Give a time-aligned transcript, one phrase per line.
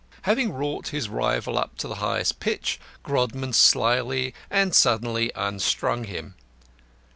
[0.23, 6.33] Having wrought his rival up to the highest pitch, Grodman slyly and suddenly unstrung him.